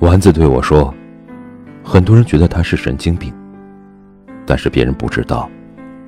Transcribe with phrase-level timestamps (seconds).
[0.00, 0.94] 丸子对我说
[1.82, 3.34] ：“很多人觉得他是神经病，
[4.46, 5.50] 但是别人不知道，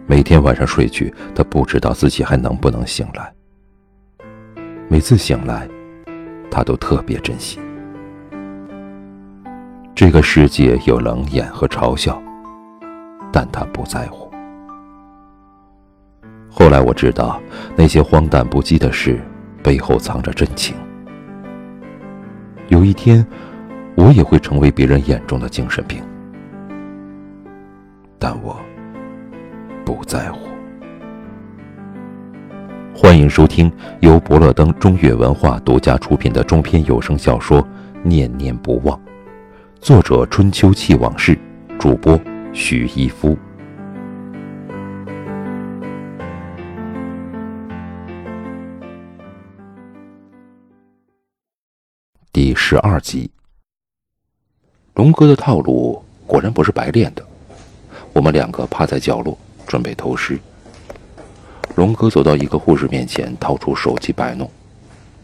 [0.07, 3.32] 每天晚上睡去，他不知道自己还能不能醒来。
[4.87, 5.68] 每次醒来，
[6.48, 7.59] 他都特别珍惜。
[9.93, 12.22] 这个世界有冷眼和嘲笑，
[13.32, 14.30] 但他不在乎。
[16.48, 17.43] 后来我知道，
[17.75, 19.20] 那些荒诞不羁的事
[19.64, 20.77] 背后藏着真情。
[22.69, 23.27] 有一天。”
[24.02, 26.02] 我也会成为别人眼中的精神病，
[28.18, 28.59] 但我
[29.84, 30.48] 不在乎。
[32.96, 37.62] 欢迎收听由伯乐登中越文化独家出品的中篇有声小说
[38.02, 38.98] 《念念不忘》，
[39.82, 41.38] 作者春秋气往事，
[41.78, 42.18] 主播
[42.54, 43.37] 许一夫。
[52.32, 53.30] 第十二集。
[54.95, 57.24] 龙哥的套路果然不是白练的。
[58.13, 60.38] 我们两个趴在角落准备偷师。
[61.77, 64.50] 龙哥走到一个护士面前，掏出手机摆弄。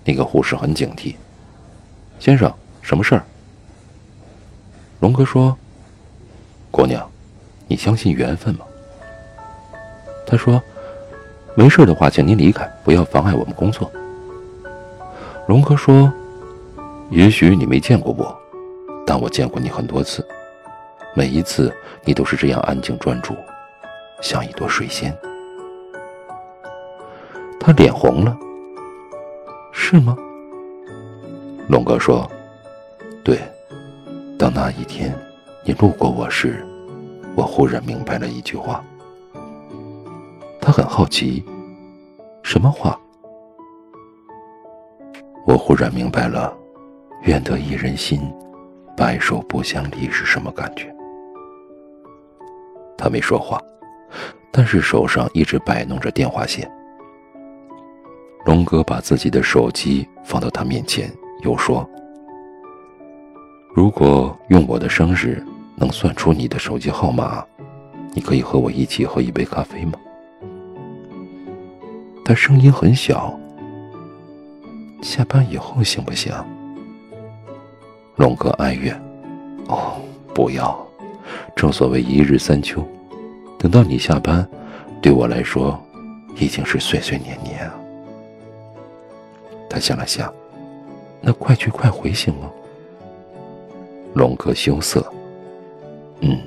[0.05, 1.17] 那个护士很警惕
[2.21, 3.25] ：“先生，什么事儿？”
[5.01, 5.57] 龙哥说
[6.71, 7.05] ：“姑娘，
[7.67, 8.65] 你相信缘分吗？”
[10.25, 10.63] 他说
[11.57, 13.91] ：“没事的话，请您离开，不要妨碍我们工作。”
[15.49, 16.11] 龙哥说
[17.11, 18.35] ：“也许你没见过我。”
[19.07, 20.27] 但我见过你很多次，
[21.15, 21.73] 每一次
[22.05, 23.35] 你都是这样安静专注，
[24.21, 25.17] 像一朵水仙。
[27.61, 28.37] 他脸红了，
[29.73, 30.17] 是吗？
[31.69, 32.29] 龙哥说
[33.25, 33.39] ：“对。”
[34.39, 35.17] 当那一天
[35.65, 36.63] 你路过我时，
[37.35, 38.85] 我忽然明白了一句话。
[40.61, 41.45] 他很好奇，
[42.43, 42.99] 什么话？
[45.47, 46.53] 我忽然明白了，
[47.23, 48.21] 愿得一人心。
[48.97, 50.91] 白首不相离是什么感觉？
[52.97, 53.61] 他没说话，
[54.51, 56.71] 但是手上一直摆弄着电话线。
[58.47, 61.13] 龙哥把自己的手机放到他面前，
[61.43, 61.87] 又说
[63.77, 67.45] ：“如果用我的生日能算出你的手机号码，
[68.15, 69.93] 你可以和我一起喝一杯咖啡吗？”
[72.25, 73.39] 他声音很小。
[75.03, 76.33] 下班以后行不行？
[78.17, 78.99] 龙哥哀怨
[79.69, 80.01] ：“哦，
[80.35, 80.77] 不要！
[81.55, 82.83] 正所谓一日三秋，
[83.59, 84.47] 等到你下班，
[85.01, 85.79] 对我来说，
[86.37, 87.75] 已经是岁岁年年啊。”
[89.69, 90.33] 他想了想
[91.21, 92.51] ：“那快去快回行吗？”
[94.15, 95.05] 龙哥羞涩
[96.21, 96.41] ：“嗯。”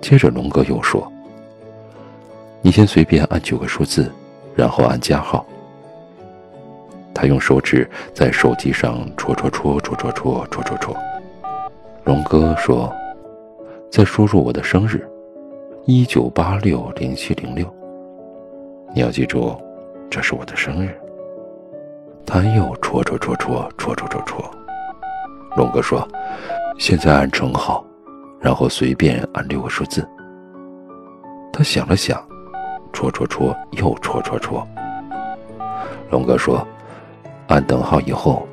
[0.00, 1.10] 接着龙哥又说
[2.62, 4.12] ：“你先随便按九个数字，
[4.54, 5.44] 然后按加号。”
[7.16, 10.94] 他用手指在手机上戳戳戳戳戳戳戳戳戳。
[12.04, 12.94] 龙哥说
[13.90, 15.02] ：“再输入我的生日，
[15.86, 17.66] 一九八六零七零六。
[18.94, 19.56] 你要记住，
[20.10, 20.94] 这是我的生日。”
[22.26, 24.44] 他又戳戳戳戳戳戳戳戳。
[25.56, 26.06] 龙哥说
[26.78, 27.82] ：“现在按乘号，
[28.38, 30.06] 然后随便按六个数字。”
[31.50, 32.22] 他想了想，
[32.92, 34.68] 戳戳戳又戳戳戳。
[36.10, 36.62] 龙哥说。
[37.48, 38.46] 按等号以后，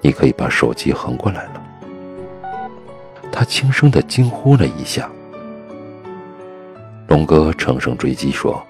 [0.00, 1.62] 你可以把手机横过来了。
[3.30, 5.08] 他轻声的惊呼了一下。
[7.06, 8.60] 龙哥乘胜追击说：“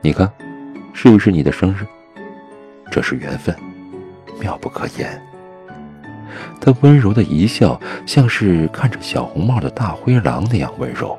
[0.00, 0.30] 你看，
[0.92, 1.86] 是不是你的生日？
[2.90, 3.54] 这是缘分，
[4.40, 5.22] 妙不可言。”
[6.60, 11.18] 他温柔的一笑，像是看着小红帽的大灰狼那样温柔，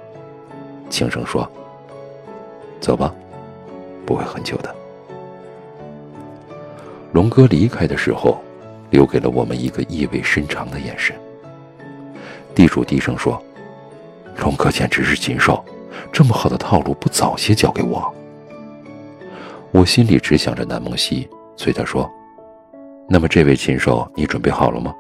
[0.90, 1.50] 轻声说
[2.82, 3.14] ：“走吧，
[4.06, 4.76] 不会很久的。”
[7.14, 8.38] 龙哥离开的时候，
[8.90, 11.16] 留给了我们一个意味深长的眼神。
[12.54, 13.42] 地主低声说
[14.44, 15.64] ：“龙哥简直是禽兽，
[16.12, 18.14] 这么好的套路不早些交给我。”
[19.72, 22.10] 我心里只想着南梦溪，催他说
[23.08, 24.94] ：“那么这位禽兽，你准备好了吗？”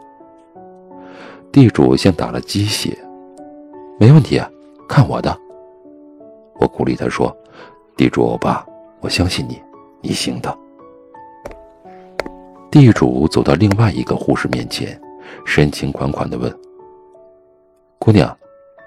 [1.52, 2.98] 地主像打了鸡血
[4.00, 4.42] ：“没问题，
[4.88, 5.36] 看我的。”
[6.60, 7.36] 我鼓励他说
[7.96, 8.66] ：“地主欧巴，
[9.00, 9.62] 我相信你，
[10.02, 10.58] 你行的。”
[12.70, 15.00] 地主走到另外一个护士面前，
[15.46, 16.54] 深情款款地问
[17.98, 18.38] ：“姑娘，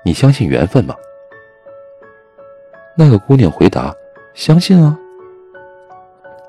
[0.05, 0.94] 你相信缘分吗？”
[2.97, 3.94] 那个姑娘回答
[4.35, 4.97] ：“相信啊。”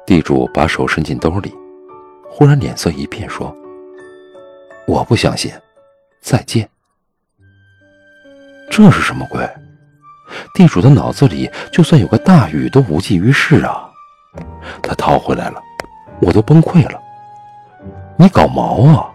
[0.06, 1.54] 地主把手伸进兜里，
[2.30, 3.56] 忽然脸色一变，说
[4.86, 5.51] ：“我不相信，
[6.19, 6.69] 再见。”
[8.69, 9.50] 这是什么鬼？
[10.54, 13.89] 地主的脑子里就算有个大雨都无济于事啊！
[14.81, 15.62] 他逃回来了，
[16.22, 17.00] 我都崩溃了。
[18.18, 19.10] 你搞毛啊！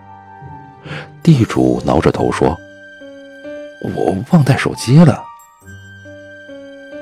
[1.22, 2.56] 地主挠着头说
[3.94, 5.25] ：“我忘带手机了。”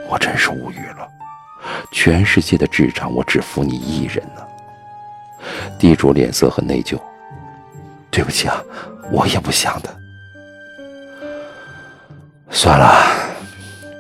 [0.09, 1.09] 我真是无语了，
[1.91, 4.43] 全世界的智障，我只服你一人呢。
[5.79, 6.99] 地主脸色很内疚，
[8.11, 8.63] 对不起啊，
[9.11, 9.89] 我也不想的。
[12.51, 12.95] 算了，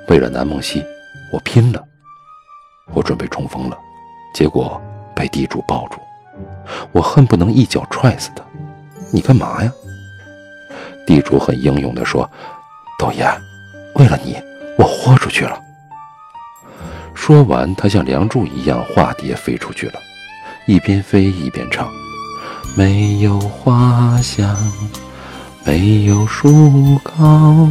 [0.08, 0.84] 为了南梦溪，
[1.32, 1.82] 我拼了。
[2.92, 3.78] 我准备冲锋了，
[4.34, 4.80] 结果
[5.14, 5.98] 被地主抱住，
[6.92, 8.42] 我恨不能一脚踹死他。
[9.10, 9.72] 你干嘛呀？
[11.06, 12.28] 地主很英勇地说
[12.98, 13.30] ：“导演，
[13.94, 14.36] 为了你，
[14.78, 15.60] 我豁出去了。”
[17.14, 19.94] 说完，他像梁祝一样化蝶飞出去了，
[20.66, 21.88] 一边飞一边唱
[22.74, 24.56] ：“没有花香，
[25.64, 27.68] 没有树高，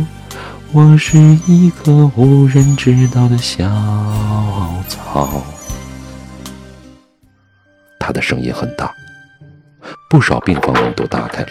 [0.71, 1.17] 我是
[1.47, 3.67] 一棵无人知道的小
[4.87, 5.41] 草。”
[8.03, 8.93] 他的声音很大，
[10.09, 11.49] 不少病房门都打开了，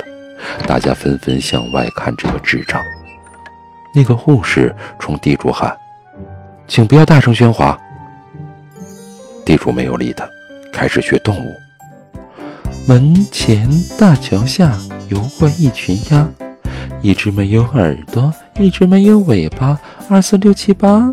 [0.67, 2.81] 大家纷纷向外看这个智障。
[3.95, 5.75] 那个护士冲地主喊
[6.69, 7.79] ：“请不要大声喧哗。”
[9.45, 10.29] 地主没有理他，
[10.73, 11.55] 开始学动物。
[12.87, 13.69] 门前
[13.99, 14.77] 大桥下
[15.09, 16.29] 游过一群鸭，
[17.01, 19.79] 一只没有耳朵，一只没有尾巴，
[20.09, 21.11] 二四六七八。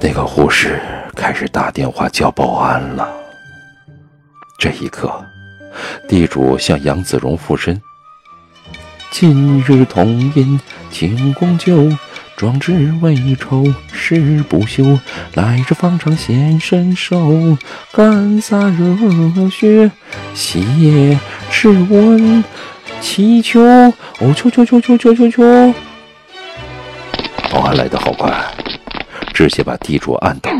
[0.00, 0.80] 那个护士
[1.18, 3.12] 开始打电话叫保安了。
[4.56, 5.12] 这一刻，
[6.08, 7.82] 地主向杨子荣附身。
[9.10, 10.60] 今日同饮
[10.92, 11.90] 庆功酒。
[12.36, 14.96] 壮志未酬誓不休，
[15.34, 17.58] 来日方长显身手，
[17.92, 19.90] 干洒热血，
[20.34, 21.18] 写
[21.50, 22.44] 赤温，
[23.00, 25.74] 祈求，哦求求求求求求求！
[27.50, 28.32] 保安来得好快，
[29.34, 30.52] 直接把地主按倒。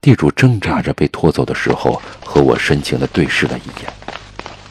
[0.00, 3.92] 地主挣扎着被拖走的时候，和我深情地对视了一眼，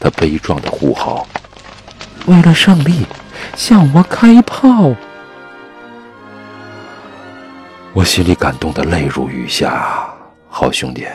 [0.00, 1.26] 他悲壮地呼号
[2.26, 3.04] ：“为了胜利，
[3.54, 4.94] 向我开炮！”
[7.92, 10.12] 我心里感动的泪如雨下，
[10.48, 11.06] 好兄弟，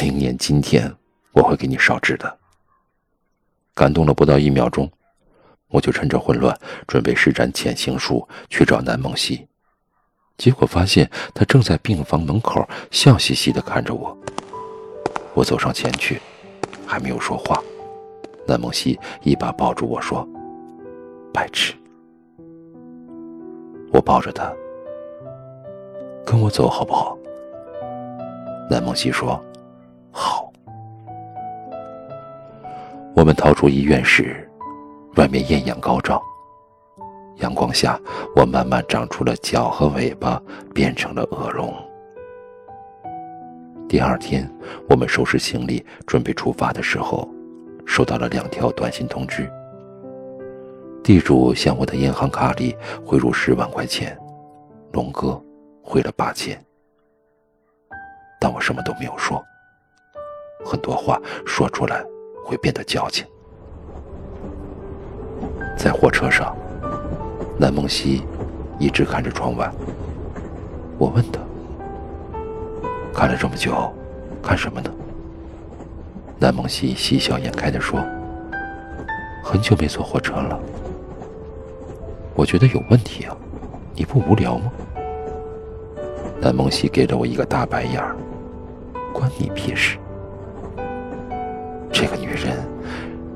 [0.00, 0.92] 明年今天
[1.32, 2.38] 我会给你烧纸的。
[3.74, 4.90] 感动了不到一秒钟，
[5.68, 6.56] 我就趁着混乱
[6.86, 9.46] 准备施展潜行术去找南梦溪，
[10.36, 14.16] 结果发现他正在病房门口笑嘻嘻的看着我。
[15.32, 16.20] 我走上前去，
[16.86, 17.62] 还没有说话，
[18.46, 20.26] 南梦溪一把抱住我说
[21.32, 21.74] ：“白痴。”
[23.92, 24.52] 我抱着他。
[26.26, 27.16] 跟我走好不好？
[28.70, 29.42] 南梦溪说
[30.10, 30.50] ：“好。”
[33.14, 34.48] 我们逃出医院时，
[35.16, 36.20] 外面艳阳高照。
[37.36, 38.00] 阳光下，
[38.36, 40.40] 我慢慢长出了脚和尾巴，
[40.72, 41.74] 变成了恶龙。
[43.88, 44.50] 第二天，
[44.88, 47.28] 我们收拾行李准备出发的时候，
[47.84, 49.50] 收到了两条短信通知。
[51.02, 54.18] 地主向我的银行卡里汇入十万块钱，
[54.92, 55.40] 龙哥。
[55.86, 56.58] 汇了八千，
[58.40, 59.44] 但我什么都没有说。
[60.64, 62.02] 很多话说出来
[62.42, 63.26] 会变得矫情。
[65.76, 66.56] 在火车上，
[67.58, 68.22] 南梦溪
[68.78, 69.70] 一直看着窗外。
[70.98, 71.40] 我问他
[73.14, 73.92] ：“看了这么久，
[74.42, 74.90] 看什么呢？”
[76.38, 78.04] 南梦溪喜笑颜开的说
[79.42, 80.58] ：“很久没坐火车了，
[82.34, 83.36] 我觉得有问题啊，
[83.94, 84.72] 你不无聊吗？”
[86.42, 88.14] 南梦溪给了我一个大白眼儿，
[89.12, 89.96] 关你屁事！
[91.90, 92.56] 这个女人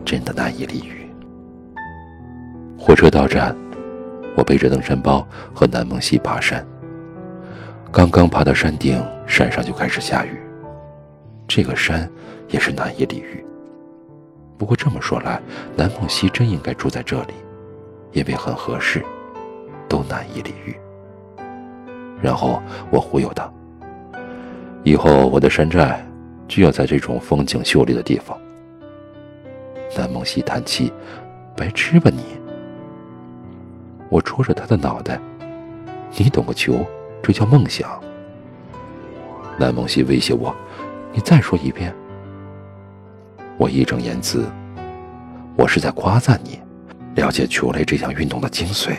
[0.05, 1.09] 真的难以理喻。
[2.79, 3.57] 火车到站，
[4.37, 6.65] 我背着登山包和南梦溪爬山。
[7.91, 10.39] 刚刚爬到山顶，山上就开始下雨。
[11.47, 12.09] 这个山
[12.49, 13.45] 也是难以理喻。
[14.59, 15.41] 不过这么说来，
[15.77, 17.35] 南梦溪真应该住在这里，
[18.13, 19.05] 因为很合适，
[19.89, 20.77] 都难以理喻。
[22.21, 23.51] 然后我忽悠他，
[24.83, 26.05] 以后我的山寨
[26.47, 28.37] 就要在这种风景秀丽的地方。
[29.97, 30.93] 南梦溪叹气
[31.57, 32.23] ：“白痴吧你！”
[34.09, 35.21] 我戳着他的脑袋
[36.17, 36.87] ：“你懂个球，
[37.23, 38.01] 这叫梦想。”
[39.59, 40.55] 南梦溪威胁我
[41.13, 41.95] ：“你再说一遍。”
[43.59, 44.47] 我义正言辞
[45.59, 46.61] ：“我是在夸赞你，
[47.17, 48.95] 了解球类这项运动的精髓。”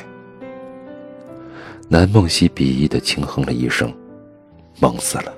[1.87, 3.91] 南梦溪鄙夷的轻哼了一声
[4.79, 5.33] ：“梦死了，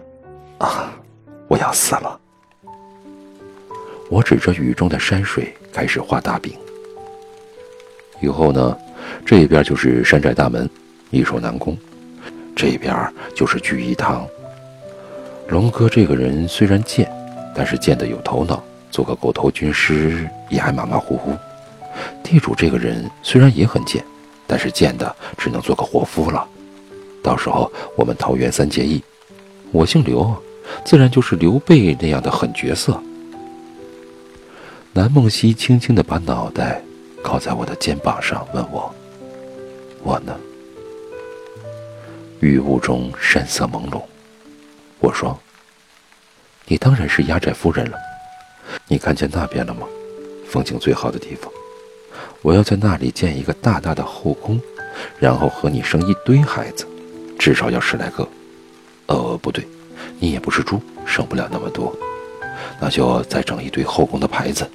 [0.58, 0.92] 啊，
[1.48, 2.20] 我要死了。”
[4.10, 6.54] 我指着雨中的山水开始画大饼。
[8.20, 8.78] 以后呢，
[9.26, 10.70] 这边就是山寨大门，
[11.10, 11.76] 易守难攻；
[12.56, 12.96] 这边
[13.36, 14.26] 就是聚义堂。
[15.48, 17.12] 龙哥这个人虽然贱，
[17.56, 21.34] 但是贱的有头脑，做个狗头军师也还马马虎虎。
[22.24, 24.04] 地主这个人虽然也很贱，
[24.48, 26.48] 但是贱的只能做个伙夫了。
[27.22, 29.04] 到时候我们桃园三结义，
[29.72, 30.36] 我姓刘，
[30.86, 33.00] 自然就是刘备那样的狠角色。
[34.94, 36.82] 南梦溪轻轻地把脑袋
[37.24, 38.94] 靠在我的肩膀上，问我
[40.04, 40.36] ：“我呢？”
[42.42, 44.02] 雨雾中山色朦胧，
[45.00, 45.38] 我说
[46.66, 47.98] ：“你当然是压寨夫人了。
[48.88, 49.88] 你看见那边了吗？
[50.50, 51.52] 风景最好的地方。
[52.42, 54.60] 我要在那里建一个大大的后宫，
[55.20, 56.88] 然后和你生一堆孩子，
[57.38, 58.28] 至少要十来个。
[59.06, 59.68] 呃，不对，
[60.20, 61.96] 你也不是猪，生不了那么多。
[62.80, 64.68] 那就再整一堆后宫的牌子，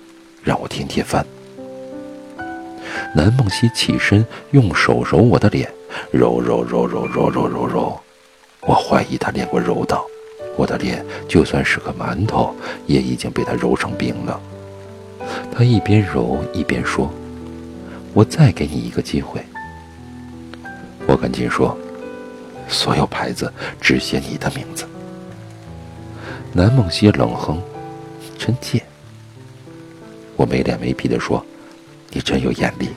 [0.44, 1.26] 让我天天翻。”
[3.14, 5.70] 南梦溪起身，用手揉我的脸。
[6.10, 8.00] 揉揉揉揉揉揉揉揉，
[8.62, 10.04] 我怀疑他练过柔道。
[10.56, 12.54] 我的脸就算是个馒头，
[12.86, 14.40] 也已经被他揉成冰了。
[15.52, 17.10] 他一边揉一边说
[18.12, 19.40] ：“我再给你一个机会。”
[21.06, 21.76] 我赶紧说
[22.68, 24.86] ：“所有牌子只写你的名字。”
[26.52, 27.60] 南梦溪冷哼
[28.38, 28.82] ：“真贱。”
[30.36, 31.44] 我没脸没皮地说
[32.16, 32.88] ：“你真有眼力。”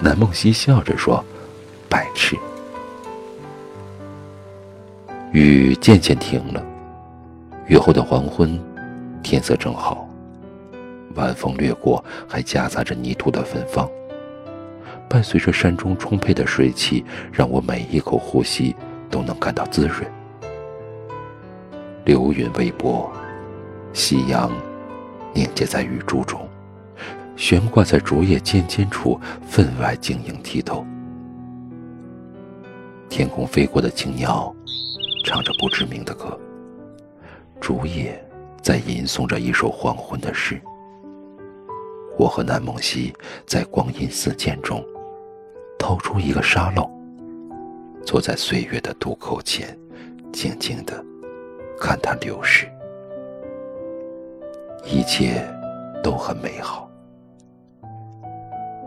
[0.00, 1.22] 南梦溪笑着说。
[1.90, 2.36] 白痴。
[5.32, 6.62] 雨渐渐停了，
[7.66, 8.62] 雨后的黄昏，
[9.22, 10.06] 天色正好，
[11.14, 13.88] 晚风掠过，还夹杂着泥土的芬芳，
[15.08, 18.76] 伴随着山中充沛的水汽，让我每一口呼吸
[19.10, 20.06] 都能感到滋润。
[22.04, 23.10] 流云微波，
[23.94, 24.52] 夕阳
[25.32, 26.46] 凝结在雨珠中，
[27.38, 30.84] 悬挂在竹叶尖尖处，分外晶莹剔透。
[33.08, 34.52] 天空飞过的青鸟，
[35.24, 36.36] 唱着不知名的歌。
[37.60, 38.20] 竹叶
[38.60, 40.60] 在吟诵着一首黄昏的诗。
[42.18, 43.14] 我和南梦溪
[43.46, 44.84] 在光阴似箭中，
[45.78, 46.90] 掏出一个沙漏，
[48.04, 49.78] 坐在岁月的渡口前，
[50.32, 51.04] 静静的
[51.78, 52.66] 看它流逝。
[54.84, 55.48] 一切
[56.02, 56.87] 都很美好。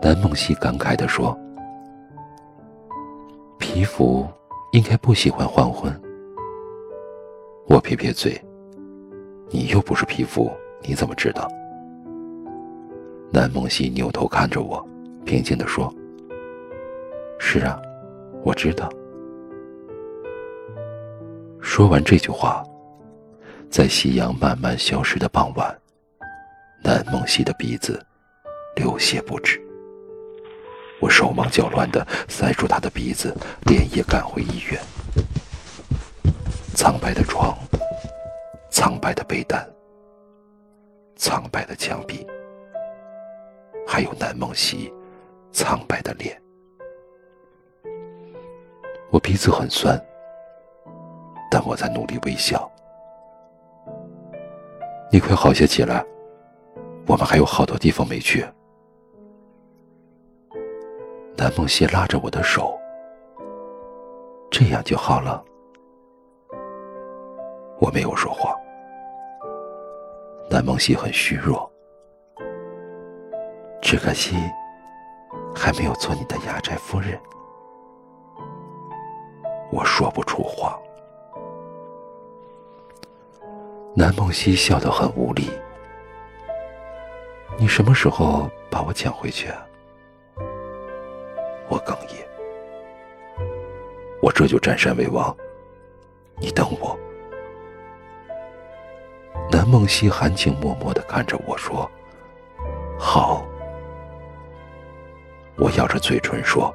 [0.02, 1.38] 南梦溪感慨地说。
[3.56, 4.26] 皮肤
[4.72, 5.90] 应该不喜欢黄昏。
[7.68, 8.38] 我撇撇嘴，
[9.48, 10.50] 你又不是皮肤，
[10.82, 11.48] 你怎么知道？
[13.30, 14.84] 南梦溪扭头看着我，
[15.24, 15.90] 平静地说
[17.38, 17.80] ：“是啊，
[18.42, 18.90] 我知道。”
[21.62, 22.62] 说完这句话，
[23.70, 25.74] 在夕阳慢慢消失的傍晚，
[26.82, 28.04] 南梦溪的鼻子
[28.74, 29.62] 流血不止。
[31.02, 34.80] 我手忙脚乱地塞住他的鼻子，连夜赶回医院。
[36.76, 37.58] 苍白的床，
[38.70, 39.68] 苍白的被单，
[41.16, 42.24] 苍白的墙壁，
[43.84, 44.92] 还有南梦溪
[45.50, 46.40] 苍白的脸。
[49.10, 50.00] 我鼻子很酸，
[51.50, 52.70] 但我在努力微笑。
[55.10, 56.04] 你快好些起来，
[57.08, 58.46] 我们还有好多地方没去。
[61.42, 62.78] 南梦溪拉着我的手，
[64.48, 65.42] 这样就好了。
[67.80, 68.54] 我没有说话。
[70.48, 71.68] 南梦溪很虚弱，
[73.80, 74.36] 只可惜
[75.52, 77.18] 还没有做你的压寨夫人。
[79.72, 80.78] 我说不出话。
[83.96, 85.50] 南梦溪笑得很无力。
[87.58, 89.66] 你什么时候把我抢回去啊？
[91.72, 92.22] 我哽咽，
[94.20, 95.34] 我这就占山为王。
[96.38, 96.98] 你等我。
[99.50, 101.90] 南梦溪含情脉脉的看着我说
[103.00, 103.46] ：“好。”
[105.56, 106.70] 我咬着嘴唇说：“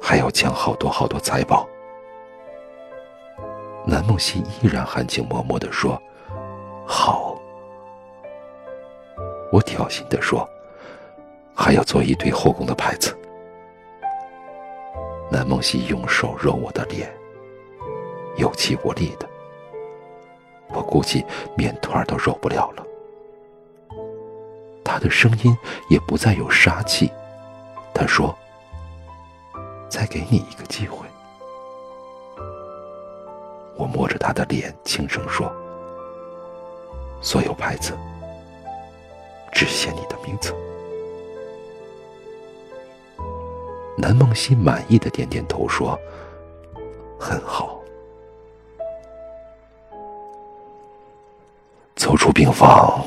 [0.00, 1.68] 还要抢好多好多财宝。”
[3.84, 6.00] 南梦溪依然含情脉脉的说
[6.88, 7.38] ：“好。”
[9.52, 10.48] 我挑衅的说
[11.54, 13.14] ：“还要做一堆后宫的牌子。”
[15.30, 17.12] 南梦溪用手揉我的脸，
[18.36, 19.28] 有气无力的。
[20.68, 21.24] 我估计
[21.56, 22.84] 面团都揉不了了。
[24.84, 25.56] 他的声音
[25.90, 27.10] 也不再有杀气。
[27.94, 28.34] 他说
[29.88, 31.06] ：“再给你一个机会。”
[33.76, 35.52] 我摸着他的脸，轻声说
[37.20, 37.96] ：“所有牌子
[39.52, 40.54] 只写你的名字。”
[44.00, 45.98] 南梦溪满意的点点头，说
[47.18, 47.82] ：“很好。”
[51.96, 53.04] 走出病房，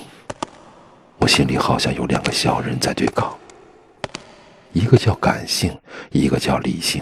[1.18, 3.34] 我心里好像有两个小人在对抗，
[4.74, 5.80] 一个叫感性，
[6.12, 7.02] 一个叫理性。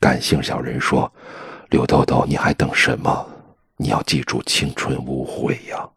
[0.00, 1.12] 感性小人说
[1.70, 3.24] ：“刘豆豆，你还等什么？
[3.76, 5.88] 你要记住青春无悔呀！”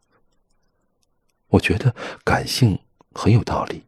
[1.50, 1.92] 我觉得
[2.24, 2.78] 感性
[3.12, 3.82] 很有道理。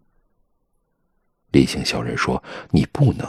[1.55, 2.43] 理性小人说
[2.73, 3.25] ：“你不能。”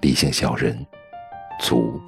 [0.00, 0.86] 理性小人，
[1.58, 2.00] 足。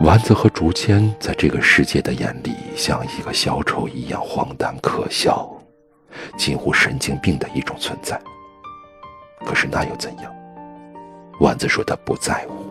[0.00, 5.48] 丸子和竹签在这个世界的眼里，像一个小丑一样荒诞可笑，
[6.36, 8.20] 近乎神经病的一种存在。
[9.46, 10.34] 可是那又怎样？
[11.38, 12.66] 丸子说他不在乎。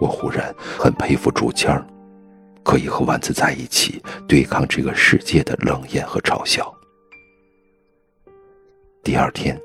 [0.00, 1.84] 我忽然很佩服竹签儿，
[2.62, 6.72] 可以和丸子在一起，对抗这个世界的冷眼和嘲笑。
[9.06, 9.56] 第二天。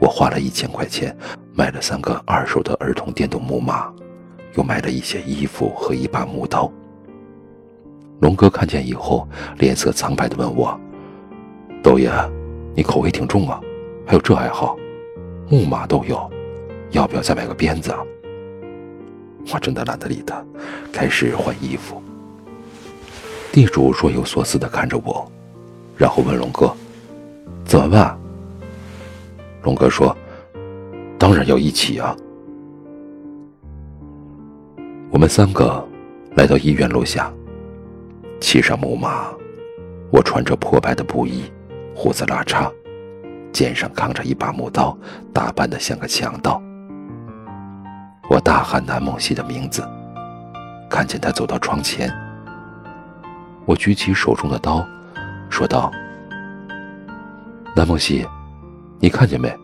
[0.00, 1.14] 我花了一千块钱
[1.52, 3.92] 买了三个二手的儿童电动木马，
[4.54, 6.72] 又买了一些衣服和一把木刀。
[8.20, 9.28] 龙哥看见以后，
[9.58, 10.80] 脸色苍白的问我
[11.84, 12.10] ：“豆爷，
[12.74, 13.60] 你口味挺重啊，
[14.06, 14.78] 还有这爱好，
[15.46, 16.30] 木马都有，
[16.92, 17.98] 要不要再买个鞭子啊？”
[19.52, 20.42] 我真的懒得理他，
[20.90, 22.02] 开始换衣服。
[23.52, 25.30] 地主若有所思的看着我，
[25.98, 26.74] 然后问龙哥
[27.66, 28.18] ：“怎么办？”
[29.64, 30.14] 龙哥说
[31.18, 32.14] ：“当然要一起啊！”
[35.10, 35.82] 我们三个
[36.36, 37.32] 来到医院楼下，
[38.40, 39.32] 骑上木马。
[40.10, 41.50] 我穿着破败的布衣，
[41.94, 42.70] 胡子拉碴，
[43.52, 44.96] 肩上扛着一把木刀，
[45.32, 46.62] 打扮的像个强盗。
[48.28, 49.82] 我大喊南梦溪的名字，
[50.90, 52.12] 看见他走到窗前，
[53.64, 54.86] 我举起手中的刀，
[55.48, 55.90] 说道
[57.74, 58.26] ：“南梦溪。”
[59.04, 59.54] 你看见没？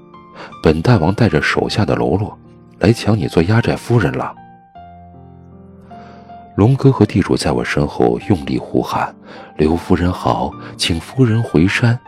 [0.62, 2.38] 本大王带着手下的喽啰
[2.80, 4.34] 来抢你做压寨夫人了。
[6.56, 9.14] 龙哥和地主在我身后用力呼喊
[9.56, 11.98] ：“刘夫人好，请夫人回山。”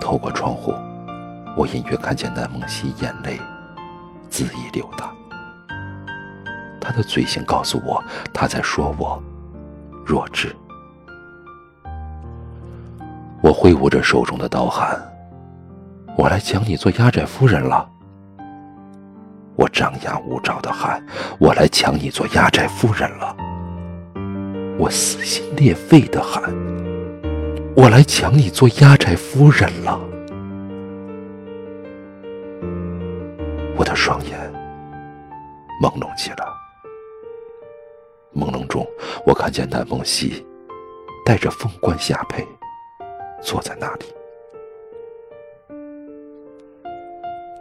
[0.00, 0.72] 透过窗户，
[1.58, 3.38] 我隐约看见南梦溪眼泪
[4.30, 5.14] 恣意流淌。
[6.80, 9.22] 他的嘴型告诉我，他在说我
[10.06, 10.56] 弱智。
[13.46, 15.00] 我挥舞着手中的刀喊
[16.18, 17.88] ：“我来抢你做压寨夫人了！”
[19.54, 21.00] 我张牙舞爪的喊
[21.38, 23.36] ：“我来抢你做压寨夫人了！”
[24.76, 26.42] 我撕心裂肺的喊
[27.76, 30.00] ：“我来抢你做压寨夫人了！”
[33.78, 34.36] 我的双眼
[35.80, 36.44] 朦胧起来，
[38.34, 38.84] 朦胧中
[39.24, 40.44] 我看见南梦溪
[41.24, 42.44] 戴着凤冠霞帔。
[43.42, 44.06] 坐在那里。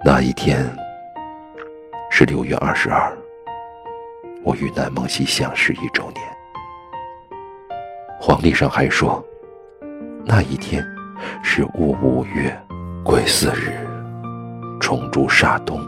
[0.03, 0.65] 那一天
[2.11, 3.11] 是六月二十二，
[4.43, 6.21] 我与南梦溪相识一周年。
[8.19, 9.23] 黄历上还说，
[10.23, 10.85] 那一天
[11.43, 12.55] 是戊午月
[13.03, 13.73] 癸巳日，
[14.79, 15.81] 冲珠煞东，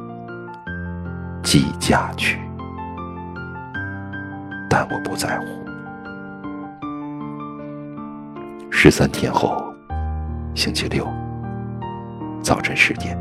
[1.43, 2.39] 即嫁去。
[4.69, 5.45] 但我不在乎。
[8.71, 9.66] 十三天后。
[10.57, 11.07] 星期六
[12.41, 13.15] 早晨十点，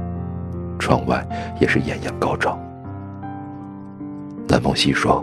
[0.78, 1.22] 窗外
[1.60, 2.58] 也是艳阳高照。
[4.48, 5.22] 南梦溪说：“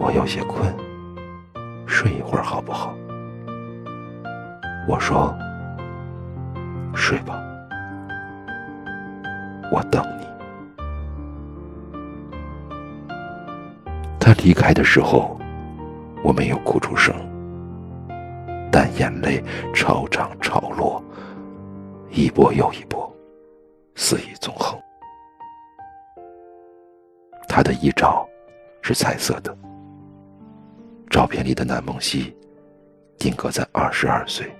[0.00, 0.74] 我有些困，
[1.86, 2.94] 睡一会儿好不好？”
[4.88, 5.36] 我说
[6.96, 7.38] ：“睡吧，
[9.70, 10.26] 我等你。”
[14.18, 15.38] 他离开的时候，
[16.24, 17.14] 我没有哭出声。
[18.98, 19.42] 眼泪
[19.74, 21.02] 潮涨潮落，
[22.10, 23.10] 一波又一波，
[23.94, 24.78] 肆意纵横。
[27.48, 28.26] 他的遗照
[28.82, 29.56] 是彩色的，
[31.10, 32.36] 照片里的南梦溪
[33.18, 34.50] 定格在二十二岁，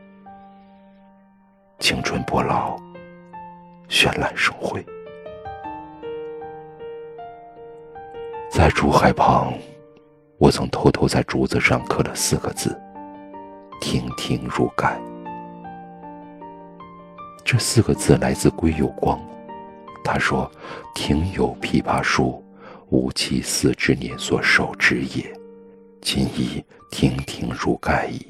[1.79, 2.77] 青春不老，
[3.89, 4.85] 绚烂生辉。
[8.51, 9.55] 在竹海旁，
[10.37, 12.79] 我曾偷偷在竹子上刻了四个字。
[13.83, 14.97] 亭亭如盖，
[17.45, 19.21] 这四个字来自归有光。
[20.05, 20.49] 他说
[20.95, 22.45] ：“庭有枇杷树，
[22.91, 25.37] 吾妻死之年所手之也，
[26.01, 28.25] 今已亭亭如盖矣。”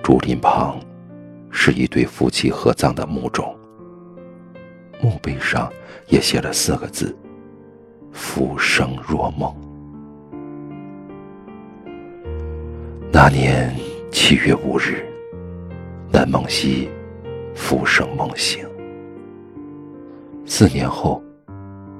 [0.00, 0.78] 竹林旁
[1.50, 3.52] 是一对夫妻合葬的墓冢，
[5.02, 5.68] 墓碑上
[6.06, 7.14] 也写了四个字
[8.14, 9.52] ：“浮生若梦。”
[13.12, 13.74] 那年
[14.12, 15.04] 七月五日，
[16.12, 16.88] 南梦溪
[17.56, 18.64] 复生梦醒。
[20.46, 21.20] 四年后，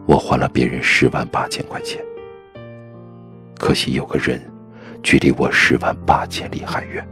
[0.07, 2.01] 我还了别人十万八千块钱。
[3.59, 4.40] 可惜有个人，
[5.03, 7.05] 距离我十万八千里还远。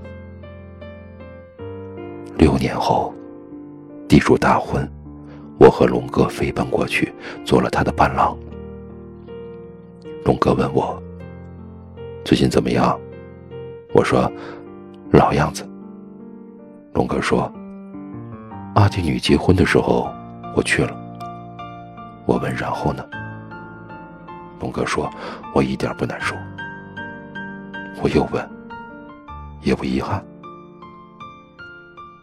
[2.37, 3.13] 六年后，
[4.07, 4.89] 地主大婚，
[5.59, 7.13] 我和龙哥飞奔过去，
[7.45, 8.39] 做了他的伴郎。
[10.25, 11.03] 龙哥问我
[12.25, 12.97] ：“最近怎么样？”
[13.95, 14.31] 我说
[15.11, 15.67] ：“老样子。”
[16.93, 17.51] 龙哥说
[18.75, 20.13] ：“阿迪女结婚的时候，
[20.55, 20.95] 我去了。”
[22.27, 23.05] 我问：“然后呢？”
[24.61, 25.11] 龙哥说
[25.55, 26.35] ：“我一点不难受。”
[28.03, 28.49] 我又问
[29.63, 30.23] ：“也不遗憾？”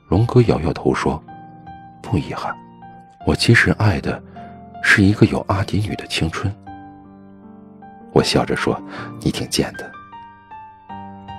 [0.07, 1.21] 龙哥摇摇头说
[2.01, 2.55] ：“不遗憾，
[3.25, 4.21] 我其实爱的
[4.83, 6.53] 是一个有阿迪女的青春。”
[8.13, 8.79] 我笑着说
[9.19, 9.91] ：“你挺贱的。”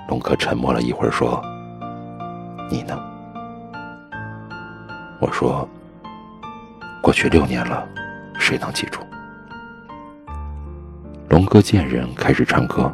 [0.08, 1.42] 龙哥沉默了一会儿说
[2.70, 2.96] ：“你呢？”
[5.20, 5.68] 我说
[7.02, 7.84] ：“过去六年了，
[8.38, 9.00] 谁能记住？”
[11.28, 12.92] 龙哥见人开始唱歌，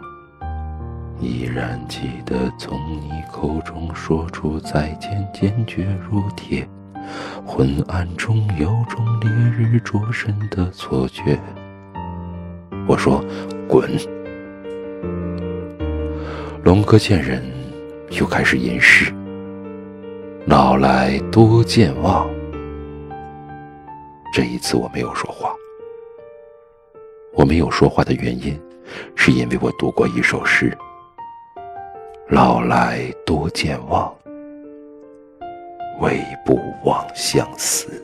[1.21, 6.67] 依然记得从你口中说出再见，坚决如铁。
[7.45, 11.39] 昏暗中有种烈日灼身的错觉。
[12.87, 13.23] 我说
[13.69, 13.91] ：“滚！”
[16.73, 17.45] 龙哥见人
[18.13, 19.13] 又开始吟诗
[20.49, 22.27] ：“老来多健忘。”
[24.33, 25.55] 这一次我没有说话。
[27.35, 28.59] 我没有说话的原因，
[29.15, 30.75] 是因为我读过一首诗
[32.29, 34.11] ：“老来多健忘，
[36.01, 38.03] 唯不忘相思。”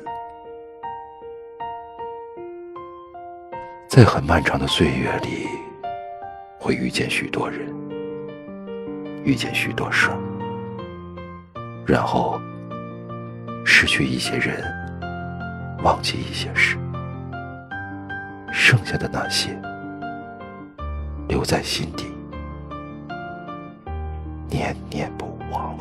[3.89, 5.47] 在很漫长的岁月里，
[6.59, 7.67] 会遇见许多人，
[9.29, 10.09] 遇见许多事，
[11.87, 12.41] 然后
[13.63, 14.65] 失去一些人，
[15.85, 16.79] 忘记一些事。
[18.51, 19.51] 剩下的那些，
[21.29, 22.07] 留在心底，
[24.49, 25.77] 念念不忘。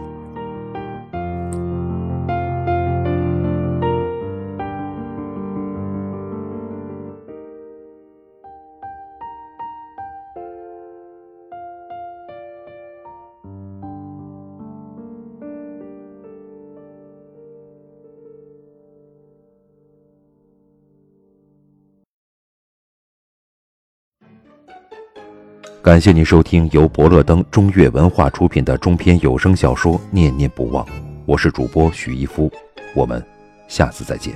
[25.97, 30.85] 感谢您收听由博乐登中越文化出品的中篇有声小说《念念不忘》，
[31.25, 32.51] 我是主播许一夫，
[32.93, 33.19] 我们
[33.67, 34.35] 下次再见。